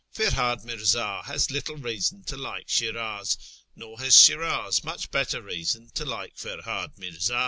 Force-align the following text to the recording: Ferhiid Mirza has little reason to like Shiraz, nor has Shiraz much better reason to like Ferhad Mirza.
Ferhiid 0.15 0.65
Mirza 0.65 1.21
has 1.25 1.51
little 1.51 1.75
reason 1.77 2.23
to 2.23 2.35
like 2.35 2.67
Shiraz, 2.67 3.37
nor 3.75 3.99
has 3.99 4.19
Shiraz 4.19 4.83
much 4.83 5.11
better 5.11 5.43
reason 5.43 5.91
to 5.93 6.05
like 6.05 6.37
Ferhad 6.37 6.97
Mirza. 6.97 7.39